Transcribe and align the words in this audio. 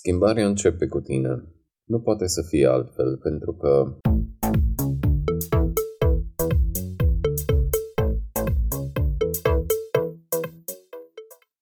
Schimbarea 0.00 0.46
începe 0.46 0.86
cu 0.86 1.00
tine. 1.00 1.42
Nu 1.84 2.00
poate 2.00 2.26
să 2.26 2.42
fie 2.48 2.66
altfel, 2.66 3.16
pentru 3.16 3.52
că 3.54 3.98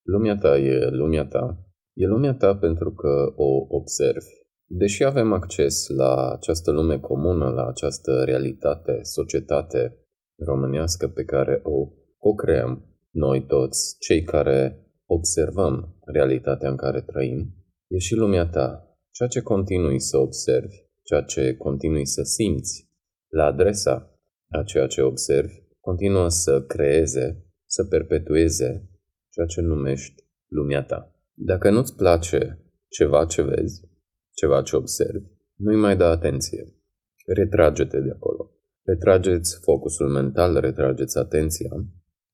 lumea 0.03 0.37
ta 0.37 0.59
e 0.59 0.89
lumea 0.91 1.27
ta. 1.27 1.59
E 1.93 2.07
lumea 2.07 2.35
ta 2.35 2.57
pentru 2.57 2.93
că 2.93 3.33
o 3.37 3.67
observi. 3.69 4.35
Deși 4.67 5.05
avem 5.05 5.33
acces 5.33 5.89
la 5.89 6.31
această 6.31 6.71
lume 6.71 6.99
comună, 6.99 7.49
la 7.51 7.67
această 7.67 8.25
realitate, 8.25 8.99
societate 9.03 9.99
românească 10.37 11.09
pe 11.09 11.25
care 11.25 11.61
o, 11.63 11.89
o 12.19 12.35
creăm 12.35 12.85
noi 13.11 13.47
toți, 13.47 13.97
cei 13.99 14.23
care 14.23 14.87
observăm 15.07 15.99
realitatea 16.05 16.69
în 16.69 16.77
care 16.77 17.01
trăim, 17.01 17.64
e 17.95 17.99
și 17.99 18.15
lumea 18.15 18.47
ta, 18.47 18.97
ceea 19.11 19.29
ce 19.29 19.41
continui 19.41 20.01
să 20.01 20.17
observi, 20.17 20.77
ceea 21.03 21.23
ce 21.23 21.55
continui 21.55 22.07
să 22.07 22.23
simți 22.23 22.91
la 23.29 23.45
adresa 23.45 24.19
a 24.51 24.63
ceea 24.63 24.87
ce 24.87 25.03
observi, 25.03 25.55
continuă 25.81 26.29
să 26.29 26.63
creeze, 26.63 27.47
să 27.67 27.85
perpetueze 27.85 28.91
ceea 29.31 29.47
ce 29.47 29.61
numești 29.61 30.25
lumea 30.49 30.83
ta. 30.83 31.15
Dacă 31.35 31.71
nu-ți 31.71 31.97
place 31.97 32.65
ceva 32.89 33.25
ce 33.25 33.43
vezi, 33.43 33.81
ceva 34.35 34.63
ce 34.63 34.77
observi, 34.77 35.27
nu-i 35.57 35.77
mai 35.77 35.97
da 35.97 36.09
atenție. 36.09 36.75
Retrage-te 37.27 38.01
de 38.01 38.11
acolo. 38.11 38.51
Retrageți 38.83 39.59
focusul 39.61 40.09
mental, 40.09 40.61
retrageți 40.61 41.19
atenția 41.19 41.71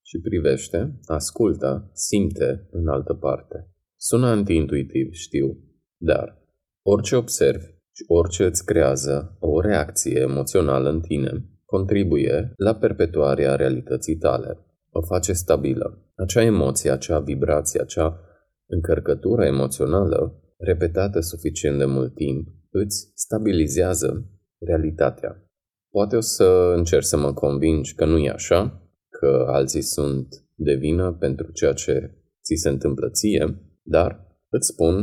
și 0.03 0.21
privește, 0.21 0.99
ascultă, 1.07 1.91
simte 1.93 2.69
în 2.71 2.89
altă 2.89 3.15
parte. 3.15 3.71
Sună 4.03 4.27
antiintuitiv, 4.27 5.13
știu, 5.13 5.59
dar 5.97 6.43
orice 6.83 7.17
observi 7.17 7.65
și 7.67 8.05
orice 8.07 8.45
îți 8.45 8.65
creează 8.65 9.37
o 9.41 9.61
reacție 9.61 10.21
emoțională 10.21 10.89
în 10.89 11.01
tine, 11.01 11.45
contribuie 11.65 12.53
la 12.57 12.75
perpetuarea 12.75 13.55
realității 13.55 14.17
tale. 14.17 14.59
O 14.91 15.03
face 15.03 15.33
stabilă. 15.33 16.13
Acea 16.15 16.43
emoție, 16.43 16.91
acea 16.91 17.19
vibrație, 17.19 17.81
acea 17.81 18.21
încărcătură 18.67 19.45
emoțională, 19.45 20.43
repetată 20.59 21.21
suficient 21.21 21.79
de 21.79 21.85
mult 21.85 22.15
timp, 22.15 22.49
îți 22.71 23.11
stabilizează 23.15 24.31
realitatea. 24.59 25.51
Poate 25.91 26.17
o 26.17 26.21
să 26.21 26.73
încerci 26.77 27.05
să 27.05 27.17
mă 27.17 27.33
convingi 27.33 27.95
că 27.95 28.05
nu 28.05 28.19
e 28.19 28.31
așa, 28.31 28.91
că 29.09 29.45
alții 29.49 29.83
sunt 29.83 30.29
de 30.55 30.75
vină 30.75 31.13
pentru 31.13 31.51
ceea 31.53 31.73
ce 31.73 32.11
ți 32.43 32.55
se 32.55 32.69
întâmplă 32.69 33.11
ție, 33.11 33.70
dar 33.91 34.11
îți 34.49 34.67
spun, 34.67 34.95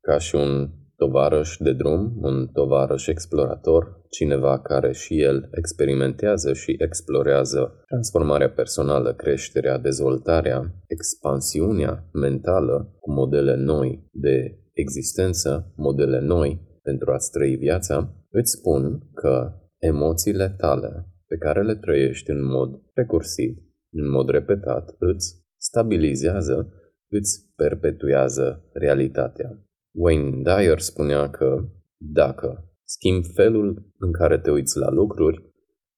ca 0.00 0.18
și 0.18 0.34
un 0.34 0.70
tovarăș 0.96 1.56
de 1.58 1.72
drum, 1.72 2.18
un 2.20 2.48
tovarăș 2.52 3.06
explorator, 3.06 4.02
cineva 4.10 4.60
care 4.60 4.92
și 4.92 5.20
el 5.20 5.48
experimentează 5.52 6.52
și 6.52 6.76
explorează 6.78 7.82
transformarea 7.86 8.50
personală, 8.50 9.14
creșterea, 9.14 9.78
dezvoltarea, 9.78 10.74
expansiunea 10.86 12.08
mentală 12.12 12.96
cu 13.00 13.12
modele 13.12 13.54
noi 13.54 14.08
de 14.12 14.58
existență, 14.72 15.72
modele 15.76 16.20
noi 16.20 16.78
pentru 16.82 17.12
a-ți 17.12 17.30
trăi 17.30 17.56
viața, 17.56 17.96
îți 18.30 18.50
spun 18.50 19.10
că 19.14 19.52
emoțiile 19.78 20.54
tale 20.58 21.08
pe 21.26 21.36
care 21.36 21.62
le 21.62 21.74
trăiești 21.74 22.30
în 22.30 22.44
mod 22.44 22.70
recursiv, 22.94 23.56
în 23.90 24.10
mod 24.10 24.28
repetat, 24.28 24.94
îți 24.98 25.44
stabilizează, 25.56 26.72
îți 27.18 27.52
perpetuează 27.56 28.64
realitatea. 28.72 29.48
Wayne 29.92 30.42
Dyer 30.42 30.78
spunea 30.78 31.30
că 31.30 31.68
dacă 31.96 32.74
schimbi 32.84 33.28
felul 33.34 33.92
în 33.98 34.12
care 34.12 34.38
te 34.38 34.50
uiți 34.50 34.78
la 34.78 34.90
lucruri, 34.90 35.52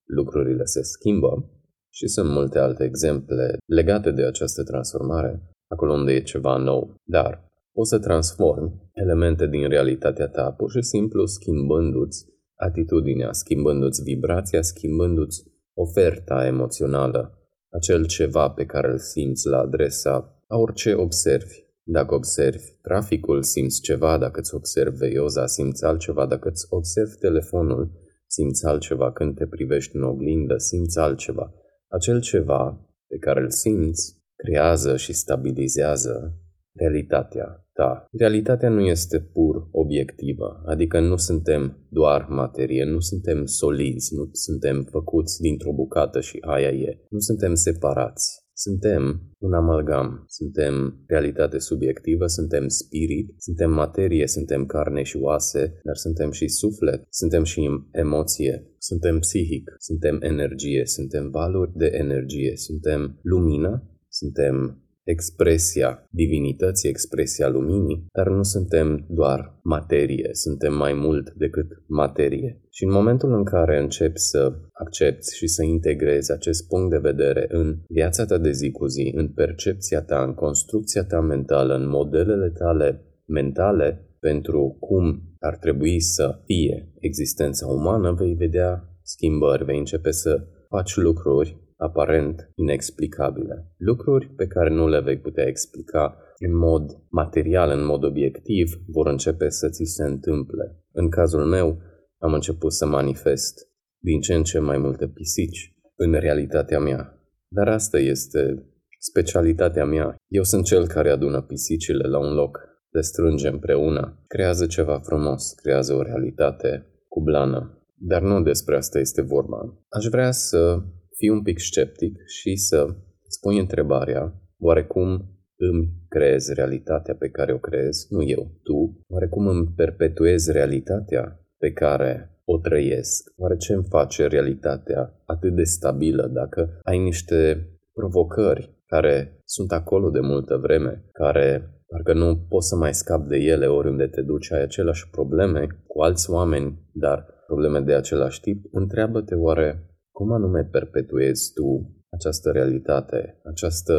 lucrurile 0.05 0.65
se 0.65 0.83
schimbă 0.83 1.51
și 1.91 2.07
sunt 2.07 2.31
multe 2.31 2.59
alte 2.59 2.85
exemple 2.85 3.57
legate 3.67 4.11
de 4.11 4.25
această 4.25 4.63
transformare, 4.63 5.43
acolo 5.69 5.93
unde 5.93 6.13
e 6.13 6.23
ceva 6.23 6.57
nou. 6.57 6.95
Dar 7.05 7.51
poți 7.73 7.89
să 7.89 7.99
transformi 7.99 8.91
elemente 8.93 9.47
din 9.47 9.69
realitatea 9.69 10.29
ta 10.29 10.53
pur 10.53 10.71
și 10.71 10.83
simplu 10.83 11.25
schimbându-ți 11.25 12.27
atitudinea, 12.55 13.33
schimbându-ți 13.33 14.03
vibrația, 14.03 14.63
schimbându-ți 14.63 15.43
oferta 15.75 16.47
emoțională, 16.47 17.39
acel 17.71 18.07
ceva 18.07 18.51
pe 18.51 18.65
care 18.65 18.91
îl 18.91 18.99
simți 18.99 19.47
la 19.47 19.59
adresa 19.59 20.36
a 20.47 20.57
orice 20.57 20.95
observi. 20.95 21.65
Dacă 21.83 22.15
observi 22.15 22.65
traficul, 22.83 23.43
simți 23.43 23.81
ceva, 23.81 24.19
dacă 24.19 24.41
îți 24.41 24.55
observi 24.55 24.97
veioza, 24.97 25.47
simți 25.47 25.85
altceva, 25.85 26.27
dacă 26.27 26.49
îți 26.49 26.67
observi 26.69 27.17
telefonul, 27.19 27.91
simți 28.27 28.67
altceva, 28.67 29.13
când 29.13 29.37
te 29.37 29.47
privești 29.47 29.97
în 29.97 30.03
oglindă, 30.03 30.57
simți 30.57 30.99
altceva. 30.99 31.55
Acel 31.89 32.21
ceva 32.21 32.87
pe 33.07 33.17
care 33.17 33.41
îl 33.41 33.51
simți 33.51 34.23
creează 34.37 34.97
și 34.97 35.13
stabilizează 35.13 36.41
realitatea 36.73 37.67
ta. 37.73 38.07
Realitatea 38.13 38.69
nu 38.69 38.81
este 38.81 39.21
pur 39.21 39.69
obiectivă, 39.71 40.63
adică 40.65 41.01
nu 41.01 41.17
suntem 41.17 41.87
doar 41.91 42.27
materie, 42.29 42.85
nu 42.85 43.01
suntem 43.01 43.45
solizi, 43.45 44.15
nu 44.15 44.29
suntem 44.33 44.83
făcuți 44.91 45.41
dintr-o 45.41 45.73
bucată 45.73 46.21
și 46.21 46.39
aia 46.41 46.71
e. 46.71 46.99
Nu 47.09 47.19
suntem 47.19 47.55
separați. 47.55 48.46
Suntem 48.59 49.33
un 49.39 49.53
amalgam, 49.53 50.25
suntem 50.29 51.05
realitate 51.07 51.59
subiectivă, 51.59 52.27
suntem 52.27 52.69
spirit, 52.69 53.35
suntem 53.39 53.71
materie, 53.71 54.27
suntem 54.27 54.67
carne 54.67 55.03
și 55.03 55.17
oase, 55.17 55.81
dar 55.83 55.97
suntem 55.97 56.31
și 56.31 56.49
suflet, 56.49 57.07
suntem 57.09 57.45
și 57.45 57.69
emoție, 57.91 58.71
suntem 58.79 59.19
psihic, 59.19 59.75
suntem 59.79 60.19
energie, 60.21 60.87
suntem 60.87 61.31
valuri 61.31 61.73
de 61.75 61.87
energie, 61.93 62.57
suntem 62.57 63.19
lumină, 63.23 63.99
suntem 64.09 64.86
expresia 65.07 66.07
divinității, 66.11 66.89
expresia 66.89 67.49
luminii, 67.49 68.07
dar 68.13 68.29
nu 68.29 68.43
suntem 68.43 69.07
doar 69.09 69.59
materie, 69.63 70.29
suntem 70.33 70.75
mai 70.75 70.93
mult 70.93 71.33
decât 71.33 71.67
materie. 71.89 72.61
Și 72.71 72.85
în 72.85 72.91
momentul 72.91 73.33
în 73.33 73.45
care 73.45 73.81
începi 73.81 74.19
să 74.19 74.53
accepti 74.73 75.37
și 75.37 75.47
să 75.47 75.65
integrezi 75.65 76.33
acest 76.33 76.69
punct 76.69 76.91
de 76.91 76.99
vedere 76.99 77.47
în 77.49 77.79
viața 77.89 78.25
ta 78.25 78.39
de 78.39 78.51
zi 78.51 78.71
cu 78.71 78.87
zi, 78.87 79.13
în 79.15 79.29
percepția 79.29 80.03
ta, 80.03 80.23
în 80.23 80.35
construcția 80.35 81.05
ta 81.05 81.21
mentală, 81.21 81.75
în 81.75 81.89
modelele 81.89 82.51
tale 82.51 83.01
mentale 83.27 84.01
pentru 84.21 84.77
cum 84.81 85.23
ar 85.41 85.57
trebui 85.57 86.01
să 86.01 86.41
fie 86.45 86.93
existența 86.99 87.67
umană, 87.67 88.13
vei 88.13 88.35
vedea 88.35 88.99
schimbări, 89.03 89.65
vei 89.65 89.79
începe 89.79 90.11
să 90.11 90.47
faci 90.69 90.97
lucruri 90.97 91.66
aparent 91.77 92.51
inexplicabile. 92.55 93.73
Lucruri 93.77 94.27
pe 94.37 94.47
care 94.47 94.71
nu 94.71 94.89
le 94.89 95.01
vei 95.01 95.19
putea 95.19 95.47
explica 95.47 96.17
în 96.39 96.57
mod 96.57 96.83
material, 97.11 97.71
în 97.71 97.85
mod 97.85 98.05
obiectiv, 98.05 98.73
vor 98.87 99.07
începe 99.07 99.49
să 99.49 99.69
ți 99.69 99.85
se 99.85 100.03
întâmple. 100.03 100.85
În 100.93 101.11
cazul 101.11 101.45
meu, 101.45 101.79
am 102.19 102.33
început 102.33 102.73
să 102.73 102.87
manifest 102.87 103.69
din 103.99 104.21
ce 104.21 104.35
în 104.35 104.43
ce 104.43 104.59
mai 104.59 104.79
multe 104.79 105.09
pisici 105.09 105.75
în 105.97 106.13
realitatea 106.13 106.79
mea. 106.79 107.21
Dar 107.49 107.69
asta 107.69 107.99
este 107.99 108.67
specialitatea 108.99 109.85
mea. 109.85 110.17
Eu 110.29 110.43
sunt 110.43 110.65
cel 110.65 110.87
care 110.87 111.11
adună 111.11 111.43
pisicile 111.43 112.09
la 112.09 112.19
un 112.19 112.35
loc, 112.35 112.59
le 112.91 113.01
strânge 113.01 113.49
împreună, 113.49 114.25
creează 114.27 114.67
ceva 114.67 114.99
frumos, 114.99 115.53
creează 115.53 115.95
o 115.95 116.03
realitate 116.03 116.87
cu 117.09 117.23
blană. 117.23 117.81
Dar 117.99 118.23
nu 118.23 118.43
despre 118.43 118.77
asta 118.77 118.99
este 118.99 119.23
vorba. 119.23 119.85
Aș 119.89 120.05
vrea 120.05 120.31
să 120.31 120.83
fii 121.19 121.29
un 121.29 121.43
pic 121.43 121.59
sceptic 121.59 122.15
și 122.27 122.57
să 122.57 122.87
îți 123.27 123.41
pui 123.41 123.59
întrebarea, 123.59 124.23
oare 124.59 124.85
cum 124.85 125.09
îmi 125.57 125.89
creez 126.09 126.49
realitatea 126.49 127.15
pe 127.15 127.29
care 127.29 127.53
o 127.53 127.59
creez, 127.59 128.07
nu 128.11 128.23
eu, 128.23 128.51
tu, 128.63 129.05
oare 129.09 129.29
cum 129.29 129.47
îmi 129.47 129.73
perpetuez 129.77 130.49
realitatea 130.49 131.41
pe 131.59 131.73
care 131.73 132.31
o 132.45 132.59
trăiesc, 132.59 133.33
oare 133.37 133.57
ce 133.57 133.73
îmi 133.73 133.87
face 133.89 134.27
realitatea 134.27 135.23
atât 135.27 135.55
de 135.55 135.63
stabilă 135.63 136.31
dacă 136.33 136.79
ai 136.83 136.99
niște 136.99 137.69
provocări 137.93 138.75
care 138.87 139.41
sunt 139.45 139.73
acolo 139.73 140.11
de 140.11 140.21
multă 140.21 140.57
vreme, 140.57 141.05
care 141.13 141.71
parcă 141.87 142.13
nu 142.13 142.37
poți 142.49 142.69
să 142.69 142.77
mai 142.77 142.95
scapi 142.95 143.29
de 143.29 143.37
ele 143.37 143.67
oriunde 143.67 144.07
te 144.07 144.23
duci, 144.23 144.53
ai 144.53 144.63
aceleași 144.63 145.11
probleme 145.11 145.67
cu 145.87 146.03
alți 146.03 146.31
oameni, 146.31 146.89
dar 146.93 147.27
probleme 147.47 147.81
de 147.81 147.95
același 147.95 148.41
tip, 148.41 148.65
întreabă-te 148.71 149.35
oare 149.35 149.96
cum 150.17 150.33
anume 150.33 150.63
perpetuezi 150.65 151.53
tu 151.53 151.97
această 152.11 152.51
realitate, 152.51 153.41
această 153.45 153.95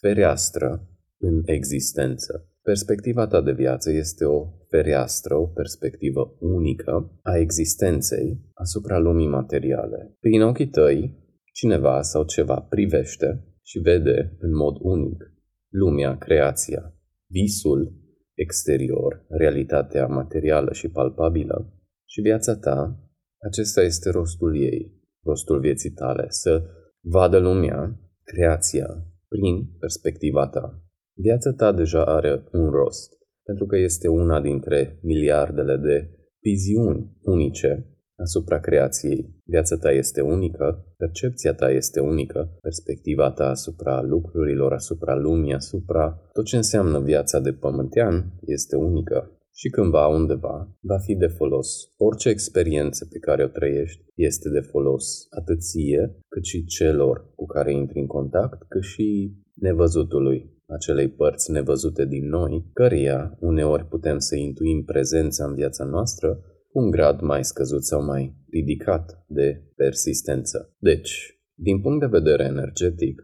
fereastră 0.00 0.88
în 1.18 1.42
existență? 1.44 2.48
Perspectiva 2.62 3.26
ta 3.26 3.40
de 3.40 3.52
viață 3.52 3.90
este 3.90 4.24
o 4.24 4.46
fereastră, 4.68 5.34
o 5.36 5.46
perspectivă 5.46 6.36
unică 6.38 7.18
a 7.22 7.36
existenței 7.36 8.50
asupra 8.54 8.98
lumii 8.98 9.28
materiale. 9.28 10.16
Prin 10.20 10.42
ochii 10.42 10.68
tăi, 10.68 11.18
cineva 11.52 12.02
sau 12.02 12.24
ceva 12.24 12.60
privește 12.60 13.44
și 13.62 13.78
vede 13.78 14.36
în 14.38 14.56
mod 14.56 14.76
unic 14.80 15.32
lumea, 15.68 16.18
creația, 16.18 16.94
visul, 17.26 17.94
exterior, 18.34 19.24
realitatea 19.28 20.06
materială 20.06 20.72
și 20.72 20.90
palpabilă, 20.90 21.74
și 22.04 22.20
viața 22.20 22.56
ta, 22.56 23.10
acesta 23.38 23.82
este 23.82 24.10
rostul 24.10 24.56
ei, 24.60 24.99
rostul 25.24 25.60
vieții 25.60 25.90
tale, 25.90 26.26
să 26.28 26.62
vadă 27.00 27.38
lumea, 27.38 28.00
creația, 28.24 28.86
prin 29.28 29.76
perspectiva 29.78 30.48
ta. 30.48 30.82
Viața 31.14 31.52
ta 31.52 31.72
deja 31.72 32.04
are 32.04 32.44
un 32.52 32.70
rost, 32.70 33.12
pentru 33.42 33.66
că 33.66 33.76
este 33.76 34.08
una 34.08 34.40
dintre 34.40 34.98
miliardele 35.02 35.76
de 35.76 36.10
viziuni 36.40 37.16
unice 37.22 37.90
asupra 38.16 38.60
creației. 38.60 39.34
Viața 39.44 39.76
ta 39.76 39.90
este 39.90 40.20
unică, 40.20 40.94
percepția 40.96 41.54
ta 41.54 41.70
este 41.70 42.00
unică, 42.00 42.56
perspectiva 42.60 43.30
ta 43.30 43.48
asupra 43.48 44.02
lucrurilor, 44.02 44.72
asupra 44.72 45.14
lumii, 45.14 45.54
asupra 45.54 46.28
tot 46.32 46.44
ce 46.44 46.56
înseamnă 46.56 47.00
viața 47.00 47.40
de 47.40 47.52
pământean 47.52 48.32
este 48.40 48.76
unică 48.76 49.39
și 49.60 49.68
cândva 49.68 50.06
undeva 50.06 50.76
va 50.80 50.98
fi 50.98 51.14
de 51.14 51.26
folos. 51.26 51.92
Orice 51.96 52.28
experiență 52.28 53.06
pe 53.12 53.18
care 53.18 53.44
o 53.44 53.46
trăiești 53.46 54.04
este 54.14 54.48
de 54.48 54.60
folos 54.60 55.26
atât 55.30 55.60
ție 55.60 56.16
cât 56.28 56.44
și 56.44 56.64
celor 56.64 57.32
cu 57.34 57.46
care 57.46 57.72
intri 57.72 57.98
în 57.98 58.06
contact, 58.06 58.68
cât 58.68 58.82
și 58.82 59.36
nevăzutului, 59.54 60.56
acelei 60.66 61.08
părți 61.08 61.50
nevăzute 61.50 62.04
din 62.06 62.28
noi, 62.28 62.70
căreia 62.72 63.36
uneori 63.40 63.84
putem 63.84 64.18
să 64.18 64.36
intuim 64.36 64.84
prezența 64.84 65.44
în 65.44 65.54
viața 65.54 65.84
noastră, 65.84 66.40
un 66.72 66.90
grad 66.90 67.20
mai 67.20 67.44
scăzut 67.44 67.84
sau 67.84 68.04
mai 68.04 68.36
ridicat 68.50 69.24
de 69.28 69.62
persistență. 69.76 70.74
Deci, 70.78 71.40
din 71.54 71.80
punct 71.80 72.00
de 72.00 72.18
vedere 72.18 72.44
energetic, 72.44 73.22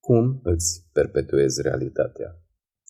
cum 0.00 0.40
îți 0.42 0.88
perpetuezi 0.92 1.62
realitatea? 1.62 2.40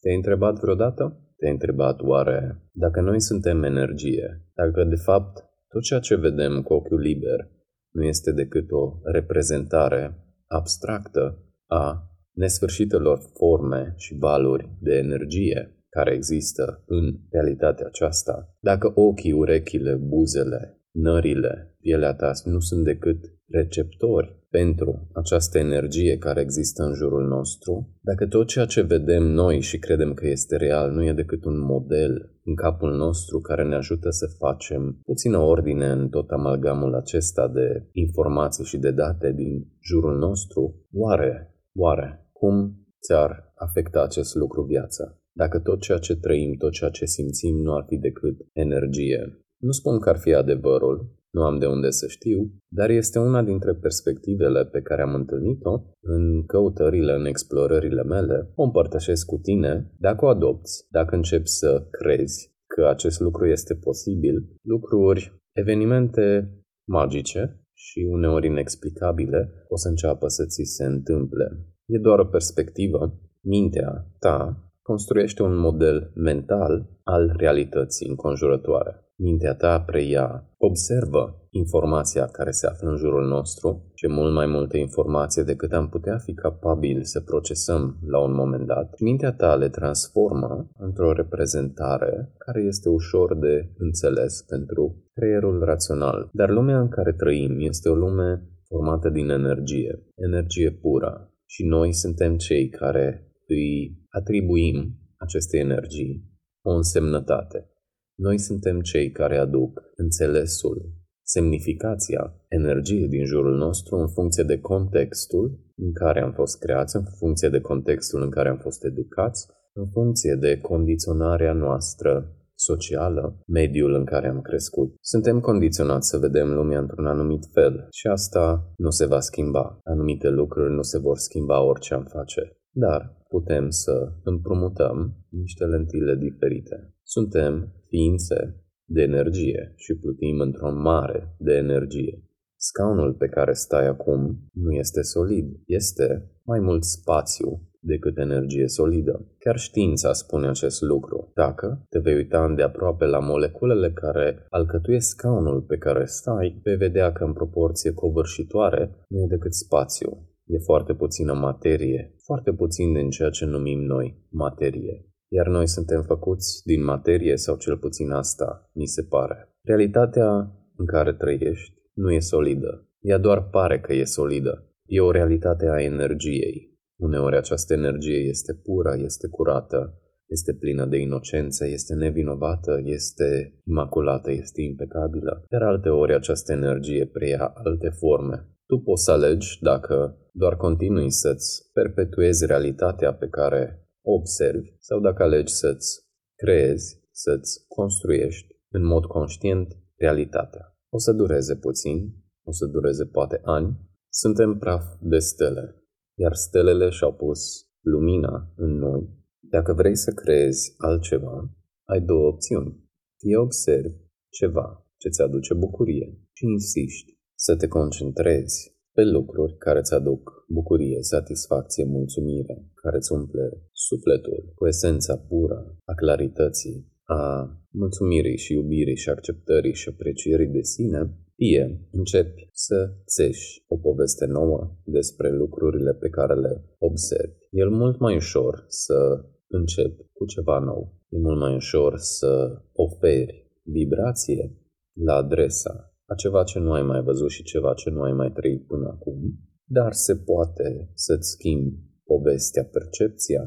Te-ai 0.01 0.17
întrebat 0.17 0.59
vreodată? 0.59 1.26
Te-ai 1.37 1.53
întrebat 1.53 2.01
oare 2.01 2.69
dacă 2.73 3.01
noi 3.01 3.21
suntem 3.21 3.63
energie, 3.63 4.43
dacă 4.55 4.85
de 4.85 4.97
fapt 4.97 5.45
tot 5.69 5.83
ceea 5.83 6.01
ce 6.01 6.17
vedem 6.17 6.63
cu 6.63 6.73
ochiul 6.73 7.01
liber 7.01 7.51
nu 7.91 8.05
este 8.05 8.33
decât 8.33 8.71
o 8.71 8.93
reprezentare 9.05 10.17
abstractă 10.47 11.39
a 11.67 12.11
nesfârșitelor 12.33 13.19
forme 13.35 13.95
și 13.97 14.17
valuri 14.19 14.77
de 14.81 14.95
energie 14.95 15.77
care 15.89 16.15
există 16.15 16.83
în 16.87 17.15
realitatea 17.31 17.87
aceasta, 17.87 18.57
dacă 18.61 18.93
ochii, 18.95 19.33
urechile, 19.33 19.95
buzele, 19.95 20.81
nările, 20.97 21.75
pielea 21.81 22.15
ta 22.15 22.33
nu 22.45 22.61
sunt 22.61 22.85
decât 22.85 23.19
receptori 23.49 24.45
pentru 24.51 25.09
această 25.13 25.59
energie 25.59 26.19
care 26.19 26.41
există 26.41 26.83
în 26.83 26.95
jurul 26.95 27.27
nostru, 27.27 27.89
dacă 28.01 28.27
tot 28.27 28.47
ceea 28.47 28.65
ce 28.65 28.81
vedem 28.83 29.23
noi 29.23 29.61
și 29.61 29.79
credem 29.79 30.15
că 30.15 30.27
este 30.27 30.57
real 30.57 30.91
nu 30.91 31.05
e 31.05 31.13
decât 31.13 31.45
un 31.45 31.59
model 31.59 32.35
în 32.45 32.55
capul 32.55 32.97
nostru 32.97 33.41
care 33.41 33.65
ne 33.65 33.75
ajută 33.75 34.11
să 34.11 34.27
facem 34.39 35.01
puțină 35.05 35.39
ordine 35.39 35.87
în 35.87 36.09
tot 36.09 36.31
amalgamul 36.31 36.95
acesta 36.95 37.49
de 37.49 37.89
informații 37.93 38.65
și 38.65 38.79
de 38.79 38.91
date 38.91 39.33
din 39.33 39.67
jurul 39.83 40.19
nostru, 40.19 40.87
oare, 40.93 41.55
oare, 41.75 42.29
cum 42.33 42.87
ți-ar 43.01 43.53
afecta 43.55 44.03
acest 44.03 44.35
lucru 44.35 44.63
viața? 44.63 45.21
dacă 45.37 45.59
tot 45.59 45.81
ceea 45.81 45.99
ce 45.99 46.17
trăim, 46.17 46.55
tot 46.55 46.73
ceea 46.73 46.91
ce 46.91 47.05
simțim 47.05 47.57
nu 47.57 47.75
ar 47.75 47.85
fi 47.89 47.97
decât 47.97 48.37
energie. 48.53 49.46
Nu 49.67 49.73
spun 49.73 49.99
că 49.99 50.09
ar 50.09 50.19
fi 50.19 50.33
adevărul, 50.35 50.97
nu 51.31 51.43
am 51.43 51.59
de 51.59 51.67
unde 51.67 51.91
să 51.91 52.07
știu, 52.07 52.53
dar 52.69 52.91
este 52.91 53.19
una 53.19 53.43
dintre 53.43 53.75
perspectivele 53.75 54.65
pe 54.65 54.81
care 54.81 55.03
am 55.03 55.15
întâlnit-o 55.15 55.83
în 56.01 56.47
căutările, 56.47 57.13
în 57.13 57.25
explorările 57.25 58.03
mele. 58.03 58.53
O 58.55 58.63
împărtășesc 58.63 59.27
cu 59.27 59.37
tine, 59.37 59.93
dacă 59.99 60.25
o 60.25 60.29
adopți, 60.29 60.87
dacă 60.91 61.15
începi 61.15 61.49
să 61.49 61.87
crezi 61.91 62.55
că 62.67 62.87
acest 62.87 63.21
lucru 63.21 63.47
este 63.47 63.75
posibil, 63.75 64.37
lucruri, 64.63 65.43
evenimente 65.53 66.55
magice 66.89 67.61
și 67.73 68.07
uneori 68.11 68.47
inexplicabile 68.47 69.67
o 69.69 69.77
să 69.77 69.89
înceapă 69.89 70.29
să 70.29 70.45
ți 70.47 70.63
se 70.65 70.85
întâmple. 70.85 71.67
E 71.87 71.99
doar 71.99 72.19
o 72.19 72.27
perspectivă, 72.27 73.21
mintea 73.41 74.07
ta 74.19 74.71
construiește 74.83 75.43
un 75.43 75.57
model 75.57 76.13
mental 76.15 76.89
al 77.03 77.35
realității 77.37 78.09
înconjurătoare. 78.09 79.06
Mintea 79.19 79.55
ta 79.55 79.81
preia, 79.81 80.51
observă 80.59 81.49
informația 81.51 82.27
care 82.27 82.51
se 82.51 82.67
află 82.67 82.91
în 82.91 82.97
jurul 82.97 83.27
nostru 83.27 83.91
și 83.95 84.09
mult 84.09 84.35
mai 84.35 84.47
multă 84.47 84.77
informație 84.77 85.43
decât 85.43 85.73
am 85.73 85.89
putea 85.89 86.19
fi 86.19 86.35
capabili 86.35 87.05
să 87.05 87.21
procesăm 87.21 87.99
la 88.07 88.19
un 88.19 88.35
moment 88.35 88.67
dat. 88.67 89.01
Mintea 89.01 89.33
ta 89.33 89.55
le 89.55 89.69
transformă 89.69 90.71
într-o 90.79 91.13
reprezentare 91.13 92.33
care 92.39 92.63
este 92.63 92.89
ușor 92.89 93.39
de 93.39 93.73
înțeles 93.79 94.43
pentru 94.43 95.05
creierul 95.15 95.65
rațional. 95.65 96.29
Dar 96.33 96.51
lumea 96.51 96.81
în 96.81 96.89
care 96.89 97.13
trăim 97.13 97.57
este 97.59 97.89
o 97.89 97.95
lume 97.95 98.43
formată 98.69 99.09
din 99.09 99.29
energie, 99.29 100.05
energie 100.15 100.71
pură. 100.71 101.31
Și 101.47 101.65
noi 101.65 101.93
suntem 101.93 102.37
cei 102.37 102.69
care 102.69 103.33
îi 103.47 103.99
atribuim 104.09 104.99
acestei 105.17 105.61
energii 105.61 106.25
o 106.63 106.71
însemnătate. 106.71 107.71
Noi 108.19 108.39
suntem 108.39 108.81
cei 108.81 109.11
care 109.11 109.37
aduc 109.37 109.83
înțelesul, 109.97 110.93
semnificația 111.23 112.35
energiei 112.49 113.09
din 113.09 113.25
jurul 113.25 113.57
nostru 113.57 113.97
în 113.97 114.09
funcție 114.09 114.45
de 114.45 114.59
contextul 114.59 115.61
în 115.77 115.93
care 115.93 116.21
am 116.23 116.33
fost 116.33 116.59
creați, 116.59 116.97
în 116.97 117.03
funcție 117.19 117.49
de 117.49 117.61
contextul 117.61 118.23
în 118.23 118.31
care 118.31 118.49
am 118.49 118.59
fost 118.59 118.85
educați, 118.85 119.47
în 119.73 119.87
funcție 119.87 120.35
de 120.35 120.59
condiționarea 120.61 121.53
noastră 121.53 122.37
socială, 122.55 123.43
mediul 123.47 123.95
în 123.95 124.05
care 124.05 124.29
am 124.29 124.41
crescut. 124.41 124.95
Suntem 125.01 125.41
condiționați 125.41 126.09
să 126.09 126.19
vedem 126.19 126.55
lumea 126.55 126.79
într-un 126.79 127.07
anumit 127.07 127.45
fel 127.53 127.87
și 127.91 128.07
asta 128.07 128.73
nu 128.77 128.91
se 128.91 129.07
va 129.07 129.21
schimba. 129.21 129.79
Anumite 129.85 130.29
lucruri 130.29 130.75
nu 130.75 130.83
se 130.83 130.99
vor 130.99 131.17
schimba 131.17 131.63
orice 131.63 131.95
am 131.95 132.05
face 132.05 132.57
dar 132.85 133.25
putem 133.29 133.71
să 133.71 134.13
împrumutăm 134.25 135.25
niște 135.31 135.65
lentile 135.65 136.15
diferite. 136.15 136.95
Suntem 137.03 137.73
ființe 137.89 138.65
de 138.85 139.03
energie 139.03 139.73
și 139.77 139.95
plutim 139.95 140.41
într-o 140.41 140.73
mare 140.73 141.35
de 141.39 141.53
energie. 141.53 142.25
Scaunul 142.57 143.15
pe 143.15 143.29
care 143.29 143.53
stai 143.53 143.87
acum 143.87 144.49
nu 144.53 144.73
este 144.73 145.03
solid, 145.03 145.47
este 145.67 146.31
mai 146.45 146.61
mult 146.61 146.85
spațiu 146.85 147.69
decât 147.81 148.19
energie 148.19 148.67
solidă. 148.67 149.27
Chiar 149.39 149.57
știința 149.57 150.13
spune 150.13 150.49
acest 150.49 150.81
lucru. 150.83 151.31
Dacă 151.35 151.87
te 151.89 151.99
vei 151.99 152.15
uita 152.15 152.45
îndeaproape 152.45 153.05
la 153.05 153.19
moleculele 153.19 153.93
care 153.93 154.47
alcătuiesc 154.51 155.09
scaunul 155.09 155.63
pe 155.63 155.77
care 155.77 156.05
stai, 156.05 156.61
vei 156.63 156.77
vedea 156.77 157.13
că 157.13 157.25
în 157.25 157.33
proporție 157.33 157.93
covârșitoare 157.93 159.05
nu 159.09 159.21
e 159.21 159.27
decât 159.27 159.55
spațiu. 159.55 160.36
E 160.47 160.59
foarte 160.59 160.95
puțină 160.95 161.33
materie, 161.33 162.15
foarte 162.25 162.53
puțin 162.53 162.93
din 162.93 163.11
ceea 163.11 163.31
ce 163.31 163.45
numim 163.45 163.81
noi 163.81 164.27
materie. 164.31 165.07
Iar 165.29 165.47
noi 165.47 165.69
suntem 165.69 166.03
făcuți 166.03 166.63
din 166.65 166.85
materie 166.85 167.37
sau 167.37 167.57
cel 167.57 167.77
puțin 167.79 168.11
asta, 168.11 168.71
mi 168.75 168.87
se 168.87 169.03
pare. 169.03 169.57
Realitatea 169.63 170.29
în 170.77 170.87
care 170.87 171.13
trăiești 171.13 171.75
nu 171.95 172.13
e 172.13 172.19
solidă. 172.19 172.89
Ea 173.01 173.19
doar 173.19 173.49
pare 173.49 173.81
că 173.81 173.93
e 173.93 174.05
solidă. 174.05 174.71
E 174.85 175.01
o 175.01 175.11
realitate 175.11 175.67
a 175.69 175.83
energiei. 175.83 176.79
Uneori 176.97 177.37
această 177.37 177.75
energie 177.75 178.19
este 178.19 178.55
pură, 178.55 178.95
este 179.05 179.29
curată, 179.29 180.01
este 180.27 180.55
plină 180.55 180.87
de 180.87 180.97
inocență, 180.97 181.67
este 181.67 181.95
nevinovată, 181.95 182.81
este 182.85 183.61
imaculată, 183.65 184.33
este 184.33 184.63
impecabilă. 184.63 185.45
Iar 185.53 185.63
alte 185.63 185.89
ori 185.89 186.15
această 186.15 186.53
energie 186.53 187.07
preia 187.07 187.53
alte 187.55 187.89
forme, 187.89 188.56
tu 188.67 188.79
poți 188.79 189.05
să 189.05 189.11
alegi 189.11 189.59
dacă 189.61 190.19
doar 190.33 190.57
continui 190.57 191.11
să-ți 191.11 191.71
perpetuezi 191.73 192.47
realitatea 192.47 193.15
pe 193.15 193.29
care 193.29 193.89
o 194.03 194.13
observi 194.13 194.77
sau 194.79 195.01
dacă 195.01 195.23
alegi 195.23 195.53
să-ți 195.53 196.07
creezi, 196.35 197.01
să-ți 197.11 197.65
construiești 197.69 198.57
în 198.69 198.85
mod 198.85 199.05
conștient 199.05 199.77
realitatea. 199.97 200.79
O 200.89 200.99
să 200.99 201.13
dureze 201.13 201.57
puțin, 201.57 202.15
o 202.45 202.53
să 202.53 202.67
dureze 202.67 203.05
poate 203.05 203.41
ani. 203.45 203.81
Suntem 204.09 204.59
praf 204.59 204.85
de 205.01 205.19
stele, 205.19 205.83
iar 206.19 206.35
stelele 206.35 206.89
și-au 206.89 207.15
pus 207.15 207.41
lumina 207.81 208.53
în 208.57 208.71
noi. 208.79 209.09
Dacă 209.41 209.73
vrei 209.73 209.97
să 209.97 210.13
creezi 210.13 210.75
altceva, 210.77 211.51
ai 211.85 212.01
două 212.01 212.27
opțiuni. 212.27 212.85
Fie 213.19 213.37
observi 213.37 213.97
ceva 214.29 214.87
ce 214.97 215.09
ți 215.09 215.23
aduce 215.23 215.55
bucurie 215.55 216.21
și 216.33 216.45
insiști 216.45 217.16
să 217.37 217.57
te 217.57 217.69
concentrezi 217.69 218.75
pe 218.93 219.03
lucruri 219.03 219.57
care 219.57 219.79
îți 219.79 219.95
aduc 219.95 220.45
bucurie, 220.49 220.99
satisfacție, 221.01 221.85
mulțumire, 221.85 222.71
care 222.75 222.97
îți 222.97 223.13
umple 223.13 223.47
sufletul 223.73 224.53
cu 224.55 224.67
esența 224.67 225.17
pură 225.29 225.77
a 225.85 225.95
clarității, 225.95 226.93
a 227.05 227.51
mulțumirii 227.71 228.37
și 228.37 228.53
iubirii 228.53 228.97
și 228.97 229.09
acceptării 229.09 229.75
și 229.75 229.89
aprecierii 229.89 230.47
de 230.47 230.63
sine, 230.63 231.01
fie 231.37 231.89
începi 231.91 232.49
să 232.53 232.93
țeși 233.07 233.65
o 233.69 233.77
poveste 233.77 234.27
nouă 234.27 234.77
despre 234.85 235.31
lucrurile 235.31 235.93
pe 235.93 236.09
care 236.09 236.35
le 236.35 236.65
observi. 236.79 237.39
E 237.51 237.65
mult 237.65 237.99
mai 237.99 238.15
ușor 238.17 238.65
să 238.69 239.25
începi 239.49 240.03
cu 240.13 240.25
ceva 240.25 240.59
nou 240.59 240.97
E 241.09 241.19
mult 241.19 241.39
mai 241.39 241.55
ușor 241.55 241.97
să 241.97 242.63
oferi 242.73 243.51
vibrație 243.63 244.57
la 244.93 245.15
adresa 245.15 245.86
a 246.07 246.15
ceva 246.15 246.43
ce 246.43 246.59
nu 246.59 246.73
ai 246.73 246.83
mai 246.83 247.03
văzut 247.03 247.31
și 247.31 247.43
ceva 247.43 247.75
ce 247.75 247.91
nu 247.91 248.03
ai 248.03 248.13
mai 248.13 248.33
trăit 248.33 248.67
până 248.67 248.89
acum, 248.89 249.19
dar 249.65 249.93
se 249.93 250.17
poate 250.17 250.91
să-ți 250.95 251.31
schimbi 251.31 251.77
povestea, 252.05 252.65
percepția 252.65 253.43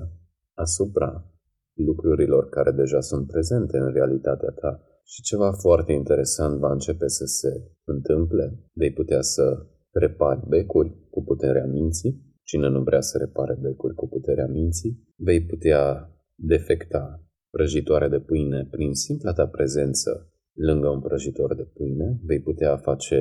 asupra 0.54 1.26
lucrurilor 1.74 2.50
care 2.50 2.72
deja 2.72 3.00
sunt 3.00 3.28
prezente 3.28 3.78
în 3.78 3.92
realitatea 3.94 4.50
ta 4.50 4.84
și 5.06 5.22
ceva 5.22 5.52
foarte 5.52 5.92
interesant 5.92 6.60
va 6.60 6.72
începe 6.72 7.08
să 7.08 7.26
se 7.26 7.72
întâmple. 7.84 8.64
Vei 8.74 8.92
putea 8.94 9.22
să 9.22 9.66
repari 9.92 10.48
becuri 10.48 11.08
cu 11.10 11.24
puterea 11.24 11.66
minții. 11.66 12.28
Cine 12.44 12.70
nu 12.70 12.82
vrea 12.84 13.02
să 13.02 13.18
repare 13.18 13.58
becuri 13.62 13.94
cu 13.94 14.08
puterea 14.08 14.48
minții, 14.48 15.14
vei 15.16 15.46
putea 15.46 16.14
defecta 16.36 17.24
prăjitoare 17.50 18.08
de 18.08 18.20
pâine 18.20 18.68
prin 18.72 18.94
simpla 18.94 19.34
ta 19.34 19.48
prezență 19.48 20.34
lângă 20.68 20.88
un 20.90 21.02
prăjitor 21.02 21.56
de 21.56 21.66
pâine. 21.74 22.20
Vei 22.26 22.42
putea 22.42 22.78
face 22.78 23.18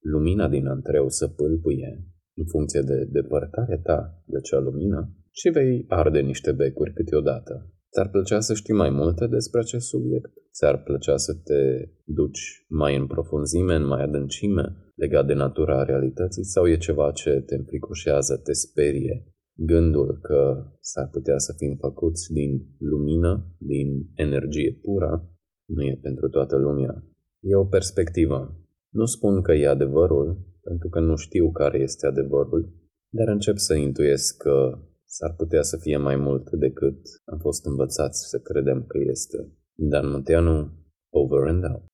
lumina 0.00 0.48
din 0.48 0.66
antreu 0.66 1.08
să 1.08 1.26
pâlpâie 1.28 1.92
în 2.34 2.46
funcție 2.46 2.80
de 2.80 3.08
depărtarea 3.10 3.80
ta 3.82 4.22
de 4.26 4.36
acea 4.36 4.58
lumină 4.58 5.00
și 5.30 5.48
vei 5.48 5.84
arde 5.88 6.20
niște 6.20 6.52
becuri 6.52 6.92
câteodată. 6.92 7.54
Ți-ar 7.92 8.08
plăcea 8.10 8.40
să 8.40 8.54
știi 8.54 8.74
mai 8.74 8.90
multe 8.90 9.26
despre 9.26 9.60
acest 9.60 9.86
subiect? 9.86 10.32
Ți-ar 10.52 10.82
plăcea 10.82 11.16
să 11.16 11.32
te 11.34 11.60
duci 12.04 12.64
mai 12.68 12.96
în 12.96 13.06
profunzime, 13.06 13.74
în 13.74 13.86
mai 13.86 14.02
adâncime, 14.02 14.64
legat 14.94 15.26
de 15.26 15.34
natura 15.34 15.84
realității 15.84 16.44
sau 16.44 16.68
e 16.68 16.76
ceva 16.76 17.10
ce 17.10 17.30
te 17.46 17.54
înfricoșează, 17.54 18.40
te 18.44 18.52
sperie? 18.52 19.26
Gândul 19.54 20.18
că 20.22 20.40
s-ar 20.80 21.08
putea 21.08 21.38
să 21.38 21.52
fim 21.56 21.76
făcuți 21.80 22.32
din 22.32 22.50
lumină, 22.78 23.54
din 23.58 23.88
energie 24.14 24.78
pură, 24.82 25.35
nu 25.66 25.82
e 25.82 25.98
pentru 26.02 26.28
toată 26.28 26.56
lumea. 26.56 27.04
E 27.40 27.56
o 27.56 27.64
perspectivă. 27.64 28.60
Nu 28.88 29.04
spun 29.04 29.42
că 29.42 29.52
e 29.52 29.68
adevărul, 29.68 30.38
pentru 30.62 30.88
că 30.88 31.00
nu 31.00 31.16
știu 31.16 31.50
care 31.50 31.78
este 31.78 32.06
adevărul, 32.06 32.72
dar 33.08 33.28
încep 33.28 33.56
să 33.56 33.74
intuiesc 33.74 34.36
că 34.36 34.78
s-ar 35.04 35.34
putea 35.36 35.62
să 35.62 35.76
fie 35.76 35.96
mai 35.96 36.16
mult 36.16 36.50
decât 36.50 36.98
am 37.24 37.38
fost 37.38 37.66
învățați 37.66 38.28
să 38.28 38.38
credem 38.38 38.84
că 38.86 38.98
este. 38.98 39.52
Dan 39.74 40.10
Munteanu, 40.10 40.70
over 41.10 41.48
and 41.48 41.64
out. 41.64 41.84